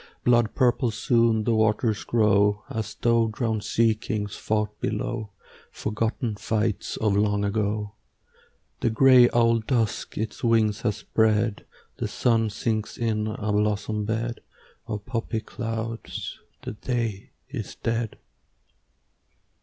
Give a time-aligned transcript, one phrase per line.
[0.23, 5.29] Blood purple soon the waters grow, As though drowned sea kings fought below
[5.71, 7.93] Forgotten fights of long ago.
[8.79, 11.67] The gray owl Dusk its wings has spread;
[11.97, 14.39] The sun sinks in a blossom bed
[14.87, 18.17] Of poppy clouds; the day is dead.